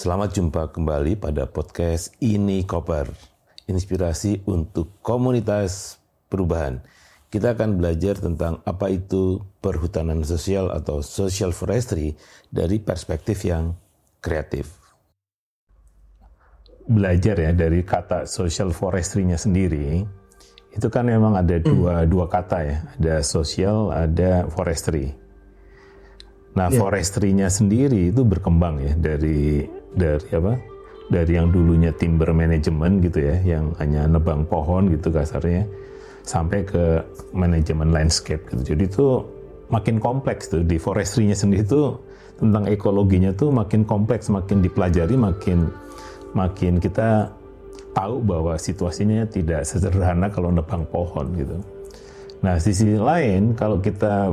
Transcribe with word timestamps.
Selamat 0.00 0.32
jumpa 0.32 0.72
kembali 0.72 1.20
pada 1.20 1.44
podcast 1.44 2.16
Ini 2.24 2.64
Koper, 2.64 3.12
inspirasi 3.68 4.40
untuk 4.48 4.96
komunitas 5.04 6.00
perubahan. 6.32 6.80
Kita 7.28 7.52
akan 7.52 7.76
belajar 7.76 8.16
tentang 8.16 8.64
apa 8.64 8.88
itu 8.88 9.44
perhutanan 9.60 10.24
sosial 10.24 10.72
atau 10.72 11.04
social 11.04 11.52
forestry 11.52 12.16
dari 12.48 12.80
perspektif 12.80 13.44
yang 13.44 13.76
kreatif. 14.24 14.72
Belajar 16.88 17.36
ya 17.36 17.52
dari 17.52 17.84
kata 17.84 18.24
social 18.24 18.72
forestry-nya 18.72 19.36
sendiri, 19.36 20.00
itu 20.72 20.88
kan 20.88 21.12
memang 21.12 21.36
ada 21.36 21.60
dua, 21.60 22.08
dua 22.08 22.24
kata 22.24 22.58
ya, 22.64 22.76
ada 22.96 23.20
social, 23.20 23.92
ada 23.92 24.48
forestry. 24.48 25.12
Nah, 26.56 26.72
yeah. 26.72 26.80
forestry-nya 26.80 27.52
sendiri 27.52 28.08
itu 28.10 28.24
berkembang 28.24 28.80
ya 28.80 28.96
dari 28.96 29.68
dari 29.94 30.30
apa? 30.34 30.54
Dari 31.10 31.32
yang 31.34 31.50
dulunya 31.50 31.90
timber 31.90 32.30
management 32.30 33.02
gitu 33.02 33.18
ya, 33.18 33.36
yang 33.42 33.74
hanya 33.82 34.06
nebang 34.06 34.46
pohon 34.46 34.86
gitu 34.94 35.10
kasarnya, 35.10 35.66
sampai 36.22 36.62
ke 36.62 37.02
manajemen 37.34 37.90
landscape 37.90 38.46
gitu. 38.46 38.74
Jadi 38.74 38.82
itu 38.86 39.06
makin 39.70 39.98
kompleks 39.98 40.50
tuh 40.50 40.62
di 40.62 40.78
forestry-nya 40.78 41.34
sendiri 41.34 41.66
itu 41.66 41.98
tentang 42.38 42.70
ekologinya 42.70 43.34
tuh 43.34 43.50
makin 43.50 43.82
kompleks, 43.82 44.30
makin 44.30 44.62
dipelajari, 44.62 45.18
makin 45.18 45.66
makin 46.32 46.78
kita 46.78 47.30
tahu 47.90 48.22
bahwa 48.22 48.54
situasinya 48.54 49.26
tidak 49.26 49.66
sederhana 49.66 50.30
kalau 50.30 50.54
nebang 50.54 50.86
pohon 50.86 51.26
gitu. 51.34 51.58
Nah, 52.40 52.56
sisi 52.56 52.96
lain 52.96 53.52
kalau 53.58 53.82
kita 53.82 54.32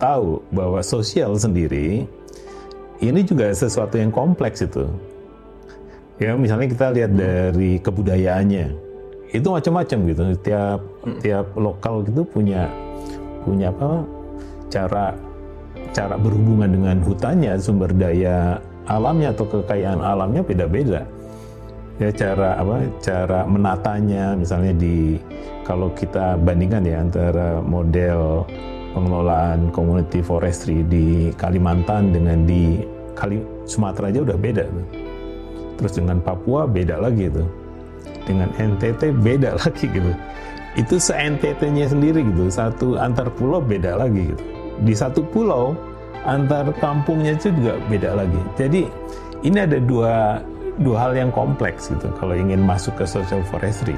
tahu 0.00 0.42
bahwa 0.50 0.80
sosial 0.82 1.36
sendiri 1.38 2.04
ini 3.00 3.20
juga 3.24 3.52
sesuatu 3.52 4.00
yang 4.00 4.12
kompleks 4.12 4.64
itu. 4.64 4.88
Ya, 6.16 6.32
misalnya 6.32 6.68
kita 6.72 6.86
lihat 6.96 7.12
hmm. 7.12 7.20
dari 7.20 7.70
kebudayaannya. 7.80 8.66
Itu 9.36 9.52
macam-macam 9.52 9.98
gitu. 10.08 10.22
Tiap 10.40 10.80
hmm. 11.04 11.18
tiap 11.20 11.46
lokal 11.58 12.06
gitu 12.08 12.24
punya 12.24 12.70
punya 13.44 13.70
apa? 13.70 14.16
cara 14.66 15.14
cara 15.94 16.18
berhubungan 16.18 16.68
dengan 16.68 16.96
hutannya, 17.00 17.56
sumber 17.56 17.94
daya 17.94 18.58
alamnya 18.90 19.32
atau 19.32 19.46
kekayaan 19.48 20.02
alamnya 20.02 20.42
beda-beda. 20.42 21.02
Ya 21.96 22.12
cara 22.12 22.60
apa? 22.60 22.76
Cara 23.00 23.40
menatanya 23.48 24.36
misalnya 24.36 24.76
di 24.76 25.16
kalau 25.64 25.88
kita 25.96 26.36
bandingkan 26.36 26.84
ya 26.84 27.00
antara 27.00 27.64
model 27.64 28.44
pengelolaan 28.96 29.68
community 29.76 30.24
forestry 30.24 30.80
di 30.88 31.28
Kalimantan 31.36 32.16
dengan 32.16 32.48
di 32.48 32.80
Kali 33.12 33.36
Sumatera 33.68 34.08
aja 34.08 34.24
udah 34.24 34.38
beda 34.40 34.64
tuh. 34.64 34.86
Terus 35.76 35.92
dengan 36.00 36.16
Papua 36.24 36.64
beda 36.64 36.96
lagi 37.04 37.28
tuh. 37.28 37.44
Dengan 38.24 38.48
NTT 38.56 39.12
beda 39.20 39.56
lagi 39.60 39.84
gitu. 39.84 40.12
Itu 40.80 40.96
se-NTT-nya 40.96 41.92
sendiri 41.92 42.24
gitu. 42.24 42.48
Satu 42.48 42.96
antar 42.96 43.28
pulau 43.36 43.60
beda 43.60 44.00
lagi 44.00 44.32
gitu. 44.32 44.42
Di 44.80 44.96
satu 44.96 45.20
pulau 45.28 45.76
antar 46.24 46.72
kampungnya 46.80 47.36
itu 47.36 47.52
juga 47.52 47.76
beda 47.92 48.16
lagi. 48.16 48.40
Jadi 48.56 48.88
ini 49.44 49.58
ada 49.60 49.76
dua 49.76 50.40
dua 50.80 51.08
hal 51.08 51.12
yang 51.16 51.30
kompleks 51.32 51.88
gitu 51.88 52.08
kalau 52.20 52.36
ingin 52.36 52.60
masuk 52.64 52.96
ke 52.96 53.04
social 53.08 53.40
forestry. 53.48 53.96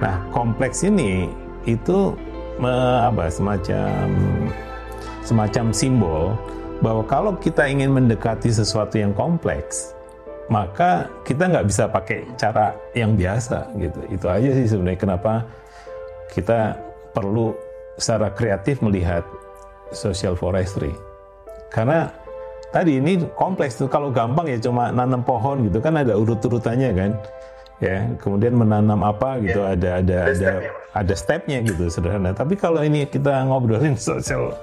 Nah, 0.00 0.20
kompleks 0.32 0.86
ini 0.86 1.28
itu 1.68 2.14
me, 2.58 2.74
apa 3.02 3.30
semacam 3.30 4.06
semacam 5.22 5.66
simbol 5.70 6.34
bahwa 6.78 7.02
kalau 7.06 7.32
kita 7.38 7.66
ingin 7.66 7.90
mendekati 7.90 8.50
sesuatu 8.50 8.98
yang 8.98 9.10
kompleks 9.14 9.94
maka 10.48 11.10
kita 11.28 11.44
nggak 11.44 11.66
bisa 11.68 11.84
pakai 11.90 12.24
cara 12.40 12.72
yang 12.96 13.14
biasa 13.18 13.68
gitu 13.76 14.00
itu 14.08 14.26
aja 14.26 14.50
sih 14.56 14.66
sebenarnya 14.66 15.00
kenapa 15.00 15.32
kita 16.32 16.78
perlu 17.12 17.52
secara 18.00 18.32
kreatif 18.32 18.80
melihat 18.80 19.26
social 19.92 20.32
forestry 20.32 20.94
karena 21.68 22.08
tadi 22.72 22.96
ini 22.96 23.20
kompleks 23.36 23.76
tuh 23.76 23.88
kalau 23.88 24.08
gampang 24.08 24.48
ya 24.48 24.58
cuma 24.60 24.88
nanam 24.88 25.20
pohon 25.20 25.68
gitu 25.68 25.84
kan 25.84 26.00
ada 26.00 26.16
urut-urutannya 26.16 26.90
kan 26.96 27.10
ya 27.84 28.08
kemudian 28.16 28.56
menanam 28.56 29.04
apa 29.04 29.36
gitu 29.44 29.60
ya. 29.60 29.76
ada 29.76 29.90
ada 30.00 30.18
ada 30.32 30.52
ada, 30.96 31.14
stepnya 31.14 31.60
gitu 31.60 31.88
sederhana. 31.92 32.32
Tapi 32.32 32.56
kalau 32.56 32.80
ini 32.80 33.04
kita 33.04 33.44
ngobrolin 33.44 33.94
social 33.98 34.56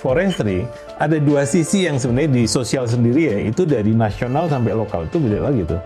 forestry 0.00 0.64
ada 0.96 1.20
dua 1.20 1.44
sisi 1.44 1.84
yang 1.84 2.00
sebenarnya 2.00 2.30
di 2.32 2.44
sosial 2.46 2.86
sendiri 2.86 3.34
ya. 3.34 3.38
Itu 3.50 3.66
dari 3.66 3.92
nasional 3.92 4.48
sampai 4.48 4.72
lokal 4.72 5.10
itu 5.10 5.18
beda 5.18 5.38
lagi 5.50 5.62
tuh. 5.66 5.80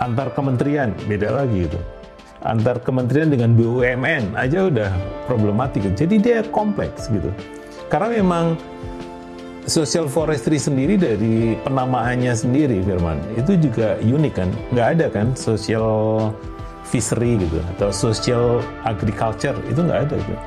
Antar 0.00 0.32
kementerian 0.32 0.96
beda 1.06 1.28
lagi 1.44 1.68
gitu. 1.68 1.80
Antar 2.40 2.80
kementerian 2.80 3.28
dengan 3.28 3.52
BUMN 3.52 4.32
aja 4.32 4.64
udah 4.72 4.90
problematik. 5.28 5.84
Jadi 5.92 6.16
dia 6.16 6.40
kompleks 6.48 7.12
gitu. 7.12 7.28
Karena 7.92 8.16
memang 8.16 8.56
social 9.68 10.08
forestry 10.08 10.56
sendiri 10.56 10.96
dari 10.96 11.54
penamaannya 11.62 12.32
sendiri 12.32 12.80
Firman 12.80 13.20
itu 13.36 13.60
juga 13.60 14.00
unik 14.00 14.32
kan? 14.34 14.48
Nggak 14.72 14.88
ada 14.96 15.06
kan 15.12 15.26
social 15.36 15.88
fishery 16.90 17.38
gitu. 17.38 17.62
Atau 17.78 17.94
social 17.94 18.58
agriculture 18.82 19.54
itu 19.70 19.78
nggak 19.78 20.00
ada 20.10 20.16
gitu 20.18 20.38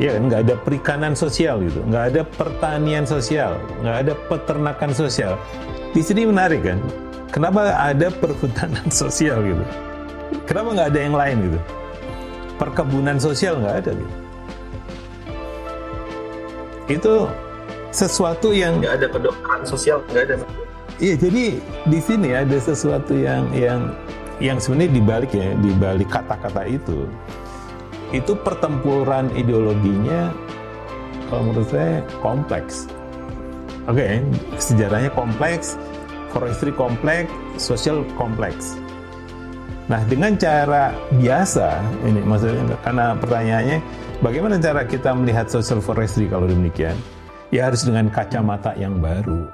ya 0.00 0.16
kan? 0.16 0.22
Nggak 0.32 0.40
ada 0.48 0.54
perikanan 0.64 1.12
sosial 1.12 1.60
gitu. 1.60 1.84
Nggak 1.84 2.04
ada 2.16 2.22
pertanian 2.24 3.04
sosial. 3.04 3.60
Nggak 3.84 3.96
ada 4.08 4.12
peternakan 4.32 4.90
sosial. 4.96 5.36
Di 5.92 6.00
sini 6.00 6.24
menarik 6.24 6.64
kan? 6.64 6.80
Kenapa 7.30 7.76
ada 7.76 8.08
perhutanan 8.08 8.88
sosial 9.04 9.44
gitu? 9.44 9.64
Kenapa 10.48 10.68
nggak 10.74 10.88
ada 10.96 11.00
yang 11.00 11.14
lain 11.14 11.36
gitu? 11.52 11.60
Perkebunan 12.56 13.16
sosial 13.20 13.60
nggak 13.60 13.76
ada 13.84 13.90
gitu. 13.92 14.14
Itu 16.90 17.14
sesuatu 17.94 18.50
yang 18.50 18.82
nggak 18.82 18.94
ada 18.98 19.06
kedokteran 19.12 19.62
sosial 19.68 20.02
nggak 20.10 20.24
ada. 20.26 20.34
Iya 21.00 21.14
jadi 21.16 21.44
di 21.88 22.00
sini 22.02 22.28
ada 22.36 22.58
sesuatu 22.60 23.16
yang 23.16 23.48
yang 23.56 23.94
yang 24.40 24.56
sebenarnya 24.58 24.92
dibalik 24.96 25.30
ya 25.36 25.52
dibalik 25.60 26.08
kata-kata 26.08 26.64
itu 26.66 27.06
itu 28.10 28.32
pertempuran 28.42 29.30
ideologinya 29.38 30.34
kalau 31.30 31.46
menurut 31.46 31.70
saya 31.70 32.02
kompleks. 32.18 32.90
Oke 33.86 34.02
okay, 34.02 34.14
sejarahnya 34.58 35.14
kompleks 35.14 35.78
forestry 36.34 36.74
kompleks 36.74 37.30
sosial 37.60 38.02
kompleks. 38.18 38.74
Nah, 39.90 39.98
dengan 40.06 40.38
cara 40.38 40.94
biasa, 41.18 41.82
ini 42.06 42.22
maksudnya 42.22 42.78
karena 42.86 43.10
pertanyaannya, 43.18 43.78
bagaimana 44.22 44.54
cara 44.62 44.86
kita 44.86 45.10
melihat 45.10 45.50
social 45.50 45.82
forestry 45.82 46.30
kalau 46.30 46.46
demikian? 46.46 46.94
ya 47.50 47.66
harus 47.68 47.82
dengan 47.82 48.06
kacamata 48.08 48.74
yang 48.78 48.98
baru. 48.98 49.50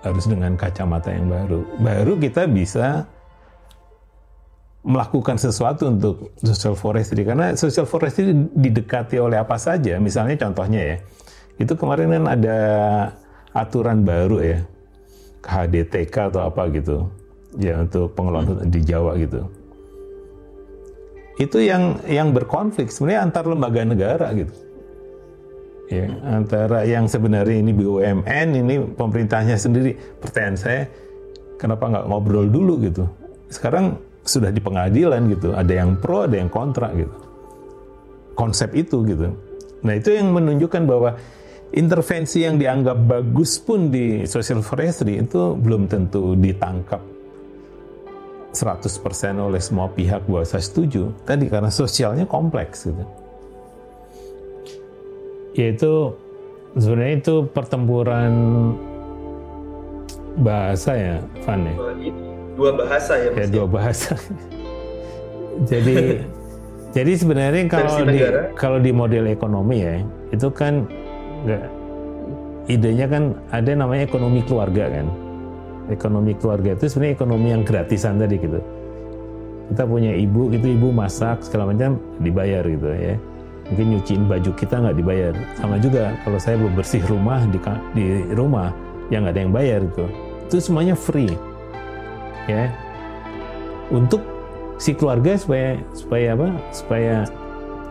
Harus 0.00 0.24
dengan 0.24 0.56
kacamata 0.56 1.12
yang 1.12 1.28
baru. 1.28 1.60
Baru 1.76 2.12
kita 2.16 2.48
bisa 2.48 3.04
melakukan 4.80 5.36
sesuatu 5.36 5.92
untuk 5.92 6.32
social 6.40 6.72
forestry. 6.72 7.22
Karena 7.24 7.52
social 7.56 7.84
forestry 7.84 8.32
didekati 8.56 9.20
oleh 9.20 9.36
apa 9.36 9.60
saja. 9.60 10.00
Misalnya 10.00 10.40
contohnya 10.40 10.80
ya 10.80 10.96
itu 11.60 11.72
kemarin 11.76 12.08
kan 12.16 12.24
ada 12.40 12.58
aturan 13.52 14.00
baru 14.00 14.40
ya 14.40 14.58
KHDTK 15.44 16.32
atau 16.32 16.48
apa 16.48 16.72
gitu 16.72 17.04
ya 17.60 17.84
untuk 17.84 18.16
pengelolaan 18.16 18.64
hmm. 18.64 18.72
di 18.72 18.80
Jawa 18.80 19.12
gitu. 19.20 19.40
Itu 21.40 21.60
yang 21.60 22.00
yang 22.04 22.36
berkonflik 22.36 22.92
sebenarnya 22.92 23.20
antar 23.28 23.44
lembaga 23.48 23.80
negara 23.84 24.28
gitu. 24.32 24.52
Ya 25.90 26.06
antara 26.22 26.86
yang 26.86 27.10
sebenarnya 27.10 27.60
ini 27.60 27.72
BUMN 27.74 28.48
ini 28.54 28.74
pemerintahnya 28.96 29.58
sendiri. 29.58 29.96
Pertanyaan 30.22 30.56
saya 30.56 30.82
kenapa 31.58 31.90
nggak 31.90 32.06
ngobrol 32.06 32.46
dulu 32.46 32.78
gitu? 32.86 33.04
Sekarang 33.50 33.98
sudah 34.24 34.52
di 34.52 34.60
pengadilan 34.60 35.32
gitu 35.32 35.56
ada 35.56 35.72
yang 35.72 35.96
pro 35.96 36.28
ada 36.28 36.36
yang 36.36 36.52
kontra 36.52 36.92
gitu. 36.92 37.16
Konsep 38.36 38.72
itu 38.76 39.04
gitu. 39.04 39.32
Nah 39.84 39.96
itu 39.96 40.12
yang 40.12 40.32
menunjukkan 40.32 40.82
bahwa 40.84 41.16
intervensi 41.72 42.44
yang 42.44 42.58
dianggap 42.58 42.98
bagus 43.06 43.60
pun 43.62 43.88
di 43.88 44.24
social 44.26 44.60
forestry 44.60 45.22
itu 45.22 45.56
belum 45.56 45.86
tentu 45.86 46.34
ditangkap 46.36 47.00
100% 48.50 49.38
oleh 49.38 49.62
semua 49.62 49.86
pihak 49.86 50.26
bahwa 50.26 50.42
saya 50.42 50.62
setuju. 50.62 51.14
Tadi 51.22 51.46
karena 51.46 51.70
sosialnya 51.70 52.26
kompleks 52.26 52.90
gitu. 52.90 53.04
Yaitu 55.54 56.14
sebenarnya 56.74 57.16
itu 57.22 57.34
pertempuran 57.50 58.32
bahasa 60.38 60.94
ya, 60.94 61.16
Van 61.46 61.62
ya. 61.66 61.76
Dua 62.60 62.72
bahasa 62.76 63.12
ya. 63.16 63.30
Ya 63.32 63.46
dua 63.48 63.66
bahasa. 63.66 64.12
jadi 65.70 66.20
jadi 66.96 67.12
sebenarnya 67.16 67.64
kalau 67.72 68.04
di 68.04 68.18
kalau 68.52 68.78
di 68.84 68.92
model 68.92 69.32
ekonomi 69.32 69.80
ya 69.80 69.96
itu 70.28 70.52
kan 70.52 70.84
enggak 71.48 71.64
idenya 72.68 73.06
kan 73.08 73.32
ada 73.48 73.70
namanya 73.72 74.04
ekonomi 74.04 74.44
keluarga 74.44 74.92
kan 74.92 75.08
Ekonomi 75.90 76.38
keluarga 76.38 76.78
itu 76.78 76.86
sebenarnya 76.86 77.14
ekonomi 77.18 77.48
yang 77.50 77.62
gratisan 77.66 78.14
tadi 78.22 78.38
gitu. 78.38 78.62
Kita 79.74 79.82
punya 79.90 80.14
ibu, 80.14 80.54
itu 80.54 80.78
ibu 80.78 80.94
masak 80.94 81.42
segala 81.42 81.74
macam 81.74 81.98
dibayar 82.22 82.62
gitu 82.62 82.86
ya. 82.94 83.18
Mungkin 83.70 83.86
nyuciin 83.98 84.22
baju 84.30 84.50
kita 84.54 84.74
nggak 84.86 84.96
dibayar. 85.02 85.34
Sama 85.58 85.82
juga 85.82 86.14
kalau 86.22 86.38
saya 86.38 86.62
bersih 86.62 87.02
rumah 87.10 87.42
di, 87.50 87.58
di 87.98 88.06
rumah 88.38 88.70
yang 89.10 89.26
nggak 89.26 89.34
ada 89.34 89.40
yang 89.42 89.54
bayar 89.54 89.80
itu. 89.82 90.04
Itu 90.46 90.56
semuanya 90.62 90.94
free. 90.94 91.34
Ya. 92.48 92.72
Untuk 93.90 94.22
si 94.80 94.96
keluarga 94.96 95.36
supaya 95.36 95.76
supaya 95.92 96.38
apa? 96.38 96.48
Supaya 96.72 97.14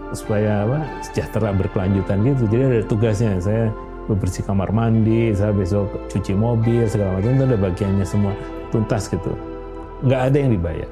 supaya 0.09 0.65
apa? 0.65 0.79
sejahtera 1.05 1.53
berkelanjutan 1.53 2.25
gitu. 2.25 2.43
Jadi 2.49 2.63
ada 2.65 2.81
tugasnya 2.87 3.37
saya 3.37 3.69
bersih 4.09 4.41
kamar 4.41 4.73
mandi, 4.73 5.29
saya 5.37 5.53
besok 5.53 6.09
cuci 6.09 6.33
mobil 6.33 6.89
segala 6.89 7.21
macam 7.21 7.37
itu 7.37 7.43
ada 7.45 7.57
bagiannya 7.61 8.05
semua 8.07 8.33
tuntas 8.73 9.05
gitu. 9.05 9.37
Nggak 10.01 10.21
ada 10.33 10.37
yang 10.39 10.51
dibayar. 10.57 10.91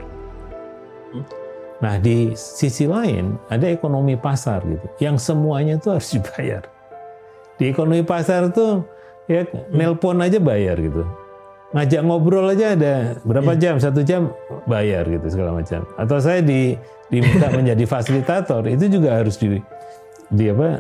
Nah 1.82 1.96
di 2.02 2.34
sisi 2.34 2.86
lain 2.90 3.38
ada 3.50 3.70
ekonomi 3.70 4.18
pasar 4.18 4.66
gitu, 4.66 4.88
yang 5.02 5.18
semuanya 5.18 5.82
itu 5.82 5.90
harus 5.94 6.10
dibayar. 6.16 6.64
Di 7.58 7.74
ekonomi 7.74 8.06
pasar 8.06 8.54
tuh 8.54 8.86
ya 9.26 9.46
nelpon 9.74 10.22
aja 10.22 10.38
bayar 10.38 10.78
gitu, 10.78 11.02
ngajak 11.76 12.02
ngobrol 12.08 12.48
aja 12.48 12.80
ada 12.80 12.94
berapa 13.28 13.52
iya. 13.58 13.60
jam 13.60 13.76
satu 13.82 14.00
jam 14.04 14.32
bayar 14.70 15.04
gitu 15.08 15.28
segala 15.28 15.52
macam. 15.58 15.84
Atau 16.00 16.18
saya 16.24 16.40
di 16.40 16.80
diminta 17.12 17.52
menjadi 17.52 17.84
fasilitator 17.84 18.68
itu 18.68 19.00
juga 19.00 19.20
harus 19.20 19.36
di 19.40 19.60
di 20.32 20.46
apa 20.52 20.80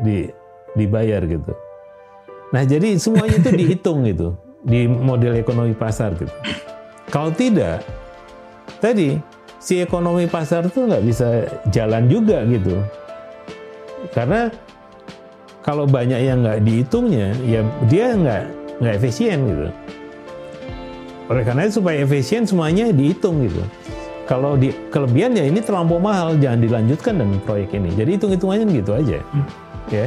di 0.00 0.28
dibayar 0.76 1.22
gitu. 1.24 1.52
Nah, 2.54 2.62
jadi 2.62 2.94
semuanya 3.00 3.42
itu 3.42 3.50
dihitung 3.50 4.06
gitu 4.06 4.38
di 4.62 4.86
model 4.86 5.36
ekonomi 5.38 5.74
pasar 5.74 6.14
gitu. 6.16 6.30
Kalau 7.12 7.30
tidak, 7.30 7.84
tadi 8.80 9.18
si 9.60 9.80
ekonomi 9.80 10.26
pasar 10.26 10.66
itu 10.66 10.88
nggak 10.88 11.04
bisa 11.04 11.46
jalan 11.70 12.08
juga 12.08 12.42
gitu. 12.48 12.80
Karena 14.12 14.52
kalau 15.64 15.88
banyak 15.88 16.20
yang 16.20 16.44
nggak 16.44 16.60
dihitungnya, 16.62 17.32
ya 17.44 17.60
dia 17.88 18.06
nggak 18.14 18.44
nggak 18.82 18.94
efisien 18.98 19.38
gitu. 19.48 19.68
Oleh 21.32 21.42
karena 21.42 21.64
itu 21.64 21.80
supaya 21.80 22.04
efisien 22.04 22.44
semuanya 22.44 22.92
dihitung 22.92 23.44
gitu. 23.48 23.64
Kalau 24.24 24.56
di 24.56 24.72
kelebihan 24.88 25.36
ya 25.36 25.44
ini 25.44 25.60
terlampau 25.60 26.00
mahal, 26.00 26.36
jangan 26.40 26.64
dilanjutkan 26.64 27.20
dengan 27.20 27.38
proyek 27.44 27.76
ini. 27.76 27.92
Jadi 27.92 28.10
hitung-hitungannya 28.16 28.66
gitu 28.72 28.92
aja, 28.96 29.18
hmm. 29.20 29.46
ya. 29.92 30.06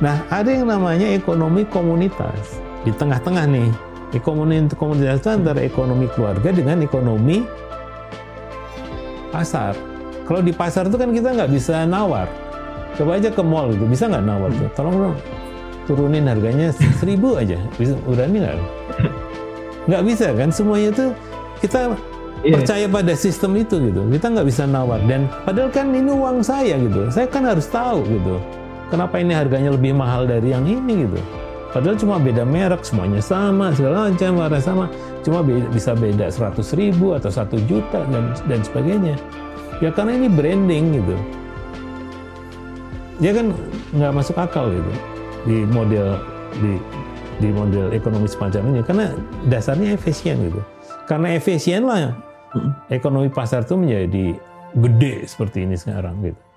Nah, 0.00 0.16
ada 0.32 0.48
yang 0.48 0.64
namanya 0.64 1.12
ekonomi 1.12 1.68
komunitas. 1.68 2.56
Di 2.88 2.92
tengah-tengah 2.96 3.44
nih, 3.52 3.68
ekonomi 4.16 4.64
komunitas 4.72 5.20
itu 5.20 5.28
antara 5.28 5.60
ekonomi 5.60 6.08
keluarga 6.16 6.48
dengan 6.48 6.80
ekonomi 6.80 7.44
pasar. 9.28 9.76
Kalau 10.24 10.40
di 10.40 10.52
pasar 10.56 10.88
itu 10.88 10.96
kan 10.96 11.12
kita 11.12 11.28
nggak 11.36 11.52
bisa 11.52 11.84
nawar. 11.84 12.28
Coba 12.96 13.20
aja 13.20 13.28
ke 13.28 13.44
mall 13.44 13.76
gitu, 13.76 13.84
bisa 13.84 14.08
nggak 14.08 14.24
nawar? 14.24 14.48
Tolong 14.72 14.96
dong 14.96 15.16
turunin 15.88 16.28
harganya 16.28 16.68
seribu 17.00 17.40
aja. 17.40 17.56
Bisa 17.80 17.96
berani 18.04 18.44
nggak? 18.44 18.56
Nggak 19.88 20.02
bisa 20.04 20.26
kan? 20.36 20.48
Semuanya 20.52 20.88
itu 20.92 21.06
kita 21.64 21.80
yeah. 22.44 22.54
percaya 22.54 22.86
pada 22.86 23.12
sistem 23.16 23.56
itu 23.56 23.80
gitu. 23.80 24.04
Kita 24.12 24.26
nggak 24.30 24.46
bisa 24.46 24.68
nawar. 24.68 25.00
Dan 25.08 25.26
padahal 25.42 25.72
kan 25.72 25.90
ini 25.90 26.12
uang 26.12 26.44
saya 26.44 26.76
gitu. 26.76 27.08
Saya 27.08 27.26
kan 27.26 27.48
harus 27.48 27.66
tahu 27.66 28.04
gitu 28.04 28.36
kenapa 28.88 29.20
ini 29.20 29.32
harganya 29.36 29.70
lebih 29.72 29.92
mahal 29.92 30.24
dari 30.24 30.52
yang 30.52 30.64
ini 30.64 31.08
gitu 31.08 31.20
padahal 31.72 31.96
cuma 32.00 32.16
beda 32.16 32.42
merek 32.48 32.80
semuanya 32.80 33.20
sama 33.20 33.72
segala 33.76 34.08
macam 34.08 34.40
warna 34.40 34.60
sama 34.60 34.84
cuma 35.20 35.44
be 35.44 35.60
bisa 35.68 35.92
beda 35.92 36.32
100 36.32 36.80
ribu 36.80 37.12
atau 37.12 37.28
satu 37.28 37.60
juta 37.68 38.00
dan 38.08 38.32
dan 38.48 38.60
sebagainya 38.64 39.14
ya 39.84 39.92
karena 39.92 40.16
ini 40.16 40.28
branding 40.32 40.84
gitu 40.96 41.14
dia 43.20 43.32
kan 43.36 43.52
nggak 43.92 44.12
masuk 44.16 44.36
akal 44.40 44.72
gitu 44.72 44.92
di 45.44 45.56
model 45.68 46.16
di 46.64 46.80
di 47.38 47.48
model 47.54 47.94
ekonomi 47.94 48.26
semacam 48.26 48.74
ini 48.74 48.80
karena 48.82 49.14
dasarnya 49.46 49.94
efisien 49.94 50.38
gitu 50.50 50.60
karena 51.06 51.34
efisien 51.38 51.86
lah 51.86 52.14
ekonomi 52.90 53.30
pasar 53.30 53.62
itu 53.62 53.78
menjadi 53.78 54.34
gede 54.76 55.14
seperti 55.24 55.64
ini 55.64 55.78
sekarang 55.78 56.18
gitu 56.22 56.48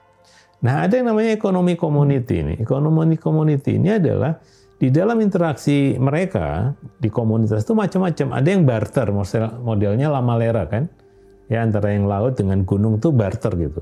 Nah, 0.61 0.85
ada 0.85 0.93
yang 0.93 1.09
namanya 1.09 1.33
ekonomi 1.33 1.73
community 1.73 2.45
ini. 2.45 2.53
Ekonomi 2.61 3.17
community 3.17 3.81
ini 3.81 3.97
adalah 3.97 4.37
di 4.77 4.93
dalam 4.93 5.17
interaksi 5.21 5.97
mereka 5.97 6.77
di 7.01 7.09
komunitas 7.09 7.65
itu 7.65 7.73
macam-macam. 7.73 8.27
Ada 8.37 8.47
yang 8.49 8.63
barter, 8.65 9.07
model, 9.09 9.45
modelnya 9.65 10.07
lama 10.13 10.33
lera 10.37 10.63
kan. 10.69 10.85
Ya 11.49 11.65
antara 11.65 11.91
yang 11.91 12.05
laut 12.05 12.37
dengan 12.37 12.61
gunung 12.63 13.01
tuh 13.01 13.09
barter 13.11 13.51
gitu. 13.57 13.81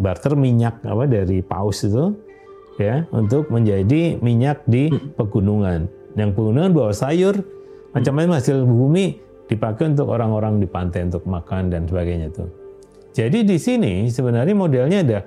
Barter 0.00 0.32
minyak 0.32 0.80
apa 0.80 1.04
dari 1.04 1.44
paus 1.44 1.84
itu 1.84 2.16
ya 2.78 3.04
untuk 3.10 3.50
menjadi 3.50 4.16
minyak 4.22 4.64
di 4.64 4.88
pegunungan. 5.18 5.90
Yang 6.14 6.30
pegunungan 6.34 6.70
bawa 6.72 6.94
sayur 6.94 7.42
macam-macam 7.92 8.38
hasil 8.38 8.64
bumi 8.64 9.18
dipakai 9.50 9.90
untuk 9.92 10.08
orang-orang 10.14 10.62
di 10.62 10.66
pantai 10.70 11.10
untuk 11.10 11.26
makan 11.26 11.68
dan 11.68 11.84
sebagainya 11.90 12.30
tuh. 12.30 12.48
Jadi 13.16 13.42
di 13.42 13.58
sini 13.58 14.06
sebenarnya 14.06 14.54
modelnya 14.54 14.98
ada 15.02 15.18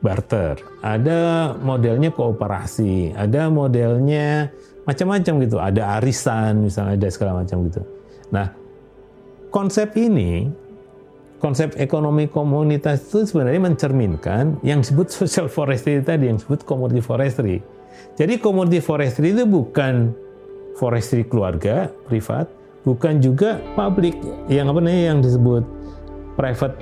barter, 0.00 0.56
ada 0.80 1.52
modelnya 1.58 2.14
kooperasi, 2.14 3.12
ada 3.12 3.50
modelnya 3.52 4.48
macam-macam 4.88 5.32
gitu, 5.44 5.56
ada 5.60 6.00
arisan 6.00 6.66
misalnya 6.66 6.94
ada 6.96 7.08
segala 7.12 7.44
macam 7.44 7.68
gitu. 7.68 7.82
Nah, 8.32 8.54
konsep 9.52 9.92
ini, 9.98 10.48
konsep 11.40 11.74
ekonomi 11.80 12.28
komunitas 12.28 13.08
itu 13.08 13.26
sebenarnya 13.26 13.72
mencerminkan 13.72 14.60
yang 14.62 14.84
disebut 14.84 15.10
social 15.18 15.48
forestry 15.48 15.98
tadi, 16.04 16.28
yang 16.30 16.38
disebut 16.38 16.62
commodity 16.68 17.02
forestry. 17.02 17.58
Jadi 18.14 18.38
commodity 18.38 18.78
forestry 18.84 19.32
itu 19.32 19.48
bukan 19.48 20.12
forestry 20.76 21.24
keluarga 21.24 21.88
privat, 22.06 22.46
bukan 22.84 23.18
juga 23.18 23.58
publik 23.74 24.14
yang 24.52 24.68
apa 24.70 24.78
namanya 24.78 25.16
yang 25.16 25.18
disebut 25.24 25.64
private 26.36 26.76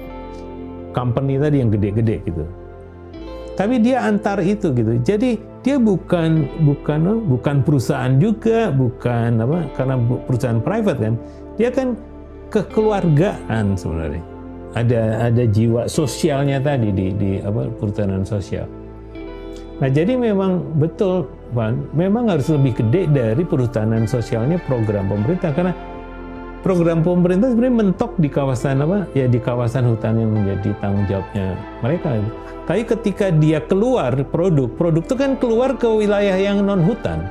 company 0.93 1.39
tadi 1.39 1.63
yang 1.63 1.71
gede-gede 1.71 2.23
gitu 2.27 2.45
tapi 3.59 3.83
dia 3.83 4.07
antar 4.07 4.39
itu 4.39 4.71
gitu. 4.71 5.03
Jadi 5.03 5.35
dia 5.67 5.83
bukan 5.83 6.47
bukan 6.63 7.27
bukan 7.27 7.67
perusahaan 7.67 8.15
juga, 8.23 8.71
bukan 8.71 9.43
apa 9.43 9.67
karena 9.75 9.99
perusahaan 9.99 10.63
private 10.63 10.99
kan. 11.03 11.15
Dia 11.59 11.75
kan 11.75 11.99
kekeluargaan 12.55 13.75
sebenarnya. 13.75 14.38
Ada 14.77 15.33
ada 15.33 15.45
jiwa 15.49 15.89
sosialnya 15.89 16.61
tadi 16.61 16.93
di 16.93 17.13
di 17.17 17.31
apa 17.41 17.73
perhutanan 17.73 18.25
sosial. 18.25 18.69
Nah, 19.79 19.87
jadi 19.87 20.19
memang 20.19 20.75
betul, 20.77 21.31
Pan, 21.55 21.87
memang 21.95 22.27
harus 22.27 22.51
lebih 22.51 22.83
gede 22.83 23.07
dari 23.09 23.47
perhutanan 23.47 24.11
sosialnya 24.11 24.59
program 24.67 25.07
pemerintah 25.07 25.55
karena 25.55 25.71
program 26.67 27.01
pemerintah 27.07 27.55
sebenarnya 27.55 27.77
mentok 27.87 28.13
di 28.19 28.29
kawasan 28.29 28.83
apa? 28.83 29.07
Ya 29.15 29.31
di 29.31 29.39
kawasan 29.39 29.87
hutan 29.87 30.19
yang 30.19 30.35
menjadi 30.35 30.75
tanggung 30.83 31.07
jawabnya 31.07 31.55
mereka. 31.81 32.11
Tapi 32.69 32.83
ketika 32.85 33.33
dia 33.33 33.65
keluar 33.65 34.13
produk, 34.29 34.69
produk 34.69 35.01
itu 35.01 35.17
kan 35.17 35.39
keluar 35.41 35.73
ke 35.79 35.89
wilayah 35.89 36.37
yang 36.37 36.61
non 36.61 36.85
hutan. 36.85 37.31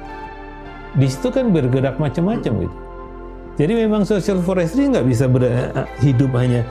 Di 0.97 1.05
situ 1.05 1.29
kan 1.29 1.53
bergerak 1.53 2.01
macam-macam 2.01 2.65
gitu. 2.65 2.77
Jadi 3.57 3.73
memang 3.73 4.05
social 4.05 4.39
forestry 4.41 4.89
nggak 4.89 5.05
bisa 5.05 5.25
hidup 6.01 6.31
hanya 6.37 6.61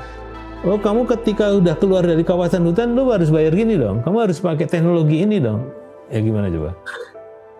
oh 0.65 0.79
kamu 0.81 1.05
ketika 1.19 1.53
udah 1.53 1.77
keluar 1.77 2.07
dari 2.07 2.25
kawasan 2.25 2.65
hutan 2.65 2.97
lo 2.97 3.13
harus 3.13 3.29
bayar 3.29 3.53
gini 3.53 3.77
dong, 3.77 4.01
kamu 4.01 4.31
harus 4.31 4.39
pakai 4.41 4.65
teknologi 4.65 5.21
ini 5.21 5.43
dong. 5.43 5.69
Ya 6.09 6.23
gimana 6.23 6.49
coba? 6.49 6.71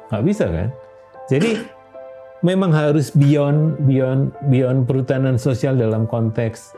Nggak 0.09 0.25
bisa 0.25 0.45
kan? 0.49 0.69
Jadi 1.27 1.51
memang 2.47 2.71
harus 2.71 3.11
beyond 3.11 3.77
beyond 3.85 4.31
beyond 4.49 4.87
perhutanan 4.87 5.37
sosial 5.37 5.75
dalam 5.75 6.07
konteks 6.07 6.73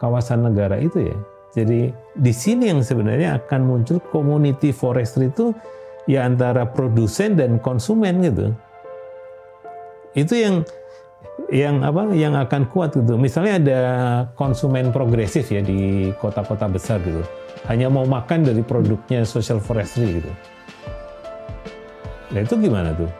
kawasan 0.00 0.48
negara 0.48 0.80
itu 0.80 1.12
ya. 1.12 1.16
Jadi 1.56 1.88
di 2.16 2.32
sini 2.32 2.68
yang 2.68 2.84
sebenarnya 2.84 3.40
akan 3.40 3.60
muncul 3.64 4.00
community 4.12 4.72
forestry 4.72 5.32
itu 5.32 5.56
ya 6.04 6.28
antara 6.28 6.68
produsen 6.68 7.36
dan 7.36 7.60
konsumen 7.60 8.24
gitu. 8.24 8.52
Itu 10.16 10.32
yang 10.36 10.64
yang 11.52 11.82
apa 11.86 12.10
yang 12.14 12.34
akan 12.34 12.66
kuat 12.70 12.94
gitu. 12.96 13.14
Misalnya 13.14 13.54
ada 13.60 13.80
konsumen 14.34 14.90
progresif 14.90 15.50
ya 15.50 15.62
di 15.62 16.10
kota-kota 16.18 16.66
besar 16.66 16.98
gitu. 17.02 17.22
Hanya 17.66 17.90
mau 17.90 18.06
makan 18.06 18.46
dari 18.46 18.62
produknya 18.62 19.26
social 19.26 19.58
forestry 19.58 20.22
gitu. 20.22 20.32
Nah 22.34 22.40
itu 22.42 22.54
gimana 22.58 22.94
tuh? 22.94 23.10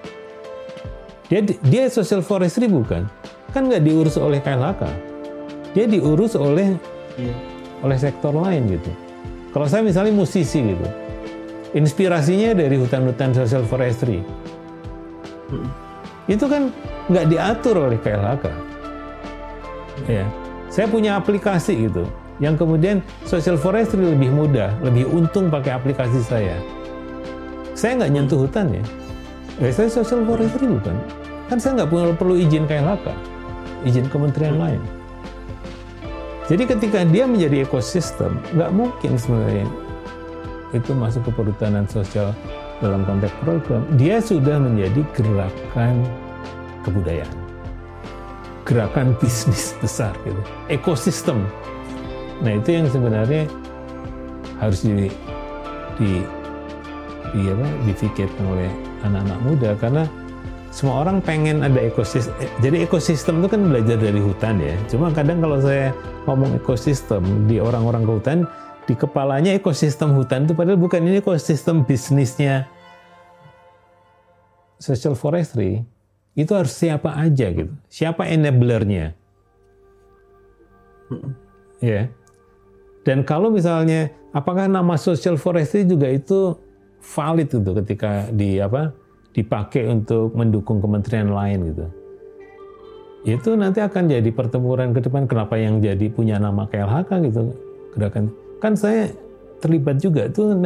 Dia 1.27 1.43
dia 1.43 1.91
social 1.91 2.23
forestry 2.23 2.71
bukan? 2.71 3.07
Kan 3.51 3.71
nggak 3.71 3.83
diurus 3.83 4.19
oleh 4.19 4.39
KLHK. 4.43 4.83
Dia 5.75 5.87
diurus 5.91 6.39
oleh 6.39 6.79
yeah 7.19 7.57
oleh 7.85 7.99
sektor 8.01 8.33
lain 8.33 8.67
gitu. 8.71 8.93
Kalau 9.53 9.67
saya 9.69 9.83
misalnya 9.85 10.13
musisi 10.13 10.61
gitu, 10.61 10.87
inspirasinya 11.73 12.57
dari 12.57 12.77
hutan-hutan 12.77 13.33
social 13.33 13.65
forestry. 13.65 14.21
Itu 16.27 16.45
kan 16.47 16.75
nggak 17.07 17.27
diatur 17.31 17.87
oleh 17.91 17.99
KLHK. 18.03 18.45
Ya, 20.07 20.27
saya 20.69 20.87
punya 20.91 21.17
aplikasi 21.17 21.89
gitu, 21.89 22.05
yang 22.43 22.59
kemudian 22.59 23.01
social 23.25 23.57
forestry 23.57 24.05
lebih 24.05 24.29
mudah, 24.29 24.75
lebih 24.85 25.09
untung 25.09 25.49
pakai 25.49 25.73
aplikasi 25.73 26.21
saya. 26.21 26.59
Saya 27.73 28.03
nggak 28.03 28.13
nyentuh 28.13 28.39
hutan 28.45 28.75
ya, 28.75 28.85
ya 29.63 29.71
saya 29.73 29.89
social 29.89 30.27
forestry 30.29 30.69
bukan. 30.69 30.97
Kan 31.47 31.63
saya 31.63 31.83
nggak 31.83 31.91
perlu, 31.95 32.13
perlu 32.19 32.35
izin 32.37 32.67
KLHK, 32.67 33.07
izin 33.87 34.07
kementerian 34.11 34.59
lain. 34.59 34.83
Jadi 36.47 36.63
ketika 36.63 37.03
dia 37.03 37.27
menjadi 37.27 37.67
ekosistem, 37.67 38.39
nggak 38.55 38.71
mungkin 38.71 39.19
sebenarnya 39.19 39.67
itu 40.75 40.91
masuk 40.95 41.27
ke 41.27 41.31
perhutanan 41.35 41.87
sosial 41.87 42.35
dalam 42.81 43.03
konteks 43.09 43.33
program. 43.43 43.83
Dia 43.97 44.21
sudah 44.21 44.61
menjadi 44.61 45.01
gerakan 45.17 46.05
kebudayaan, 46.85 47.37
gerakan 48.69 49.17
bisnis 49.19 49.73
besar, 49.81 50.13
gitu. 50.25 50.41
ekosistem. 50.69 51.41
Nah 52.45 52.53
itu 52.57 52.69
yang 52.77 52.87
sebenarnya 52.93 53.49
harus 54.61 54.85
di, 54.85 55.09
di, 55.97 56.21
di 57.33 57.43
apa, 57.49 57.67
difikirkan 57.89 58.45
oleh 58.45 58.71
anak-anak 59.05 59.39
muda 59.45 59.71
karena 59.81 60.05
semua 60.77 61.09
orang 61.09 61.25
pengen 61.25 61.65
ada 61.65 61.81
ekosistem. 61.81 62.37
Jadi 62.61 62.85
ekosistem 62.85 63.41
itu 63.41 63.49
kan 63.49 63.61
belajar 63.65 63.97
dari 63.97 64.21
hutan 64.21 64.61
ya. 64.61 64.77
Cuma 64.93 65.09
kadang 65.09 65.41
kalau 65.41 65.57
saya 65.57 65.89
ngomong 66.29 66.61
ekosistem 66.61 67.25
di 67.49 67.57
orang-orang 67.57 68.05
ke 68.05 68.13
hutan, 68.21 68.39
di 68.87 68.95
kepalanya 68.95 69.51
ekosistem 69.53 70.15
hutan 70.15 70.47
itu 70.47 70.55
padahal 70.55 70.79
bukan 70.79 71.03
ini 71.03 71.19
ekosistem 71.19 71.83
bisnisnya 71.83 72.71
social 74.79 75.19
forestry. 75.19 75.83
Itu 76.37 76.53
harus 76.53 76.77
siapa 76.77 77.17
aja 77.17 77.49
gitu. 77.49 77.73
Siapa 77.89 78.29
enablernya. 78.29 79.17
Ya. 81.81 82.13
Dan 83.03 83.25
kalau 83.25 83.49
misalnya 83.49 84.13
apakah 84.37 84.69
nama 84.69 85.01
social 85.01 85.41
forestry 85.41 85.89
juga 85.89 86.13
itu 86.13 86.55
valid 87.01 87.49
itu 87.49 87.71
ketika 87.83 88.29
di 88.35 88.61
apa 88.61 88.93
dipakai 89.33 89.89
untuk 89.89 90.37
mendukung 90.37 90.79
kementerian 90.79 91.33
lain 91.33 91.73
gitu. 91.73 91.87
Itu 93.27 93.59
nanti 93.59 93.83
akan 93.83 94.07
jadi 94.07 94.31
pertempuran 94.31 94.95
ke 94.95 95.03
depan 95.03 95.27
kenapa 95.27 95.59
yang 95.59 95.83
jadi 95.83 96.07
punya 96.13 96.39
nama 96.39 96.69
KLHK 96.69 97.11
gitu 97.33 97.43
gerakan. 97.97 98.46
Kan 98.67 98.75
saya 98.75 99.15
terlibat 99.63 100.03
juga 100.03 100.27
tuh 100.27 100.59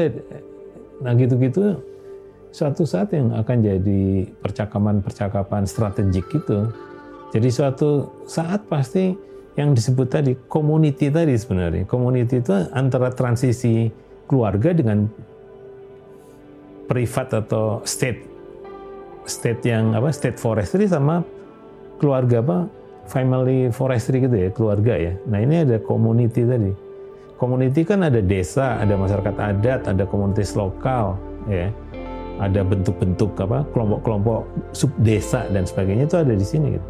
nah 1.04 1.12
gitu-gitu 1.12 1.76
suatu 2.49 2.88
saat 2.88 3.12
yang 3.12 3.37
akan 3.37 3.57
jadi 3.61 4.25
percakapan-percakapan 4.40 5.69
strategik 5.69 6.33
gitu. 6.33 6.73
Jadi 7.37 7.49
suatu 7.52 8.09
saat 8.25 8.64
pasti 8.73 9.12
yang 9.61 9.76
disebut 9.76 10.09
tadi 10.09 10.33
community 10.49 11.12
tadi 11.12 11.37
sebenarnya. 11.37 11.85
Community 11.85 12.40
itu 12.40 12.57
antara 12.73 13.12
transisi 13.12 13.92
keluarga 14.25 14.73
dengan 14.73 15.04
privat 16.88 17.37
atau 17.37 17.85
state 17.85 18.26
state 19.30 19.62
yang 19.62 19.95
apa 19.95 20.11
state 20.11 20.42
forestry 20.42 20.90
sama 20.90 21.23
keluarga 22.02 22.42
apa 22.42 22.59
family 23.07 23.71
forestry 23.71 24.26
gitu 24.26 24.35
ya 24.35 24.50
keluarga 24.50 24.99
ya 24.99 25.12
nah 25.30 25.38
ini 25.38 25.62
ada 25.62 25.78
community 25.78 26.42
tadi 26.42 26.75
community 27.40 27.82
kan 27.82 28.04
ada 28.04 28.20
desa 28.20 28.76
ada 28.76 28.94
masyarakat 28.94 29.35
adat 29.40 29.80
ada 29.88 30.04
komunitas 30.04 30.52
lokal 30.52 31.16
ya 31.49 31.73
ada 32.40 32.61
bentuk-bentuk 32.61 33.32
apa 33.40 33.64
kelompok-kelompok 33.73 34.44
sub 34.76 34.92
desa 35.00 35.49
dan 35.49 35.64
sebagainya 35.64 36.04
itu 36.04 36.16
ada 36.20 36.35
di 36.37 36.47
sini 36.47 36.76
gitu. 36.76 36.88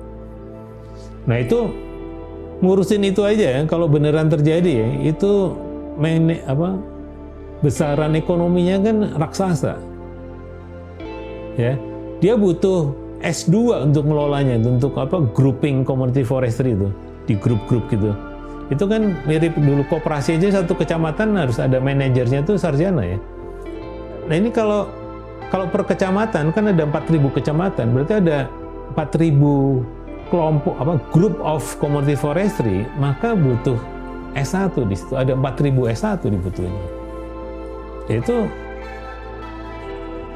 nah 1.31 1.39
itu 1.39 1.59
ngurusin 2.61 3.07
itu 3.07 3.23
aja 3.23 3.47
ya 3.57 3.61
kalau 3.71 3.87
beneran 3.87 4.27
terjadi 4.27 4.85
ya 4.85 4.89
itu 5.15 5.55
main 5.97 6.43
apa 6.45 6.77
besaran 7.63 8.19
ekonominya 8.19 8.77
kan 8.83 8.97
raksasa 9.17 9.79
ya 11.55 11.79
dia 12.21 12.37
butuh 12.37 12.93
S2 13.21 13.85
untuk 13.93 14.09
ngelolanya, 14.09 14.57
untuk 14.65 14.97
apa 14.97 15.21
grouping 15.37 15.85
community 15.85 16.25
forestry 16.25 16.73
itu 16.73 16.89
di 17.29 17.37
grup-grup 17.37 17.85
gitu. 17.93 18.17
Itu 18.71 18.87
kan 18.87 19.19
mirip 19.27 19.59
dulu 19.59 19.83
koperasi 19.91 20.39
aja 20.39 20.63
satu 20.63 20.79
kecamatan 20.79 21.35
harus 21.35 21.59
ada 21.59 21.83
manajernya 21.83 22.47
tuh 22.47 22.55
sarjana 22.55 23.03
ya. 23.03 23.19
Nah 24.31 24.35
ini 24.39 24.55
kalau 24.55 24.87
kalau 25.51 25.67
per 25.67 25.83
kecamatan 25.83 26.55
kan 26.55 26.71
ada 26.71 26.87
4000 26.87 27.35
kecamatan, 27.35 27.91
berarti 27.91 28.15
ada 28.23 28.47
4000 28.95 29.83
kelompok 30.31 30.75
apa 30.79 30.95
group 31.11 31.35
of 31.43 31.67
community 31.83 32.15
forestry, 32.15 32.87
maka 32.95 33.35
butuh 33.35 33.75
S1 34.39 34.71
di 34.87 34.95
situ. 34.95 35.19
Ada 35.19 35.35
4000 35.35 35.91
S1 35.91 36.23
dibutuhin. 36.31 36.75
Itu 38.07 38.47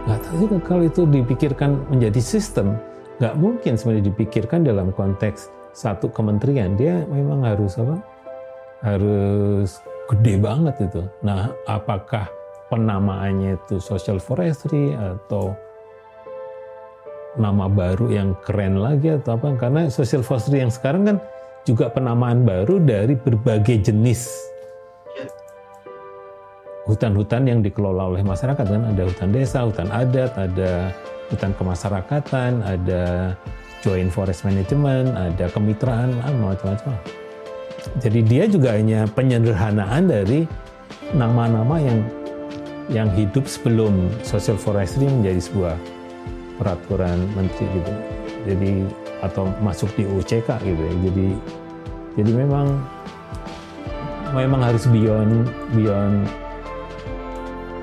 nggak 0.04 0.20
tahu 0.20 0.36
juga 0.36 0.56
kalau 0.68 0.84
itu 0.84 1.02
dipikirkan 1.08 1.80
menjadi 1.88 2.20
sistem 2.20 2.76
nggak 3.24 3.34
mungkin 3.40 3.72
sebenarnya 3.78 4.12
dipikirkan 4.12 4.60
dalam 4.60 4.92
konteks 4.92 5.48
satu 5.72 6.12
kementerian 6.12 6.76
dia 6.76 7.08
memang 7.08 7.40
harus 7.40 7.80
apa 7.80 8.04
harus 8.82 9.78
gede 10.10 10.34
banget 10.40 10.74
itu. 10.90 11.02
Nah 11.22 11.52
apakah 11.68 12.26
penamaannya 12.72 13.60
itu 13.60 13.78
social 13.78 14.18
forestry 14.18 14.96
atau 14.96 15.54
nama 17.34 17.66
baru 17.66 18.10
yang 18.10 18.34
keren 18.42 18.78
lagi 18.78 19.14
atau 19.14 19.38
apa? 19.38 19.54
Karena 19.58 19.86
social 19.90 20.22
forestry 20.22 20.62
yang 20.62 20.70
sekarang 20.70 21.02
kan 21.06 21.16
juga 21.66 21.90
penamaan 21.90 22.42
baru 22.42 22.78
dari 22.82 23.14
berbagai 23.18 23.90
jenis 23.90 24.28
hutan-hutan 26.84 27.48
yang 27.48 27.60
dikelola 27.64 28.12
oleh 28.12 28.22
masyarakat 28.22 28.64
kan? 28.64 28.82
Ada 28.92 29.02
hutan 29.08 29.30
desa, 29.32 29.58
hutan 29.64 29.88
adat, 29.88 30.32
ada 30.36 30.92
hutan 31.32 31.50
kemasyarakatan, 31.56 32.60
ada 32.60 33.02
joint 33.80 34.12
forest 34.12 34.44
management, 34.44 35.16
ada 35.16 35.48
kemitraan, 35.48 36.12
ah, 36.24 36.32
macam-macam. 36.32 37.23
Jadi 38.00 38.20
dia 38.24 38.44
juga 38.48 38.74
hanya 38.76 39.04
penyederhanaan 39.12 40.08
dari 40.08 40.48
nama-nama 41.12 41.76
yang 41.78 42.00
yang 42.92 43.08
hidup 43.16 43.48
sebelum 43.48 44.12
social 44.20 44.60
forestry 44.60 45.08
menjadi 45.08 45.40
sebuah 45.40 45.76
peraturan 46.60 47.24
menteri 47.32 47.64
gitu. 47.80 47.92
Jadi 48.44 48.72
atau 49.24 49.48
masuk 49.64 49.88
di 49.96 50.04
UCK 50.04 50.48
gitu 50.60 50.82
ya. 50.84 50.94
Jadi 51.08 51.28
jadi 52.14 52.32
memang 52.44 52.66
memang 54.36 54.60
harus 54.60 54.84
beyond 54.90 55.48
beyond 55.72 56.28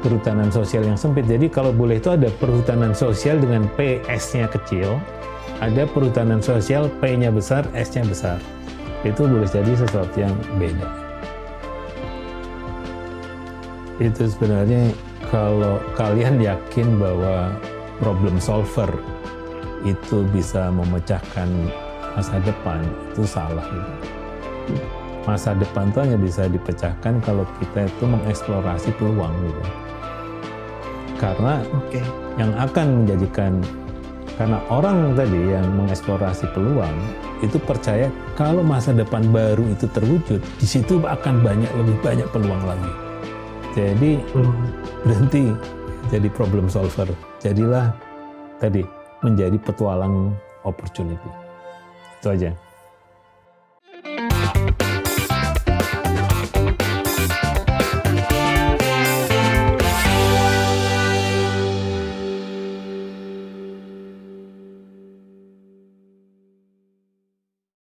perhutanan 0.01 0.49
sosial 0.49 0.83
yang 0.85 0.97
sempit. 0.97 1.29
Jadi 1.29 1.47
kalau 1.47 1.69
boleh 1.71 2.01
itu 2.01 2.09
ada 2.13 2.29
perhutanan 2.41 2.91
sosial 2.97 3.37
dengan 3.37 3.69
PS-nya 3.77 4.49
kecil, 4.49 4.97
ada 5.61 5.85
perhutanan 5.85 6.41
sosial 6.41 6.89
P-nya 6.99 7.29
besar, 7.29 7.69
S-nya 7.77 8.03
besar. 8.05 8.41
Itu 9.01 9.25
boleh 9.25 9.49
jadi 9.49 9.71
sesuatu 9.73 10.17
yang 10.17 10.33
beda. 10.61 10.89
Itu 14.01 14.29
sebenarnya 14.29 14.93
kalau 15.29 15.81
kalian 15.93 16.41
yakin 16.41 16.97
bahwa 16.97 17.53
problem 18.01 18.41
solver 18.41 18.89
itu 19.85 20.25
bisa 20.29 20.69
memecahkan 20.69 21.49
masa 22.13 22.37
depan, 22.41 22.81
itu 23.13 23.23
salah. 23.25 23.65
Gitu. 23.65 23.93
Masa 25.21 25.53
depan 25.53 25.93
itu 25.93 25.99
hanya 26.01 26.17
bisa 26.17 26.49
dipecahkan 26.49 27.21
kalau 27.21 27.45
kita 27.61 27.85
itu 27.85 28.03
mengeksplorasi 28.09 28.89
peluang 28.97 29.33
gitu 29.45 29.63
karena 31.21 31.61
okay. 31.69 32.01
yang 32.41 32.49
akan 32.57 33.05
menjadikan 33.05 33.61
karena 34.39 34.57
orang 34.71 35.13
tadi 35.17 35.39
yang 35.51 35.65
mengeksplorasi 35.75 36.49
peluang 36.55 36.95
itu 37.43 37.57
percaya 37.59 38.07
kalau 38.39 38.63
masa 38.63 38.95
depan 38.95 39.27
baru 39.29 39.65
itu 39.71 39.85
terwujud 39.91 40.39
di 40.39 40.67
situ 40.67 41.01
akan 41.03 41.43
banyak 41.43 41.71
lebih 41.75 41.97
banyak 41.99 42.27
peluang 42.31 42.63
lagi. 42.63 42.93
Jadi 43.71 44.19
hmm. 44.19 44.53
berhenti 45.07 45.45
jadi 46.11 46.27
problem 46.31 46.67
solver. 46.67 47.07
Jadilah 47.39 47.95
tadi 48.59 48.83
menjadi 49.23 49.55
petualang 49.59 50.35
opportunity. 50.67 51.31
Itu 52.19 52.35
aja 52.35 52.70